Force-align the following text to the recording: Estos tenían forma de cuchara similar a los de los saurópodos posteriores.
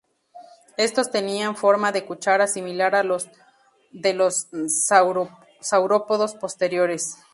Estos 0.77 1.11
tenían 1.11 1.55
forma 1.55 1.91
de 1.91 2.05
cuchara 2.07 2.47
similar 2.47 2.95
a 2.95 3.03
los 3.03 3.29
de 3.91 4.15
los 4.15 4.47
saurópodos 5.59 6.33
posteriores. 6.33 7.17